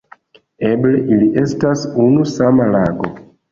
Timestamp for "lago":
2.75-3.15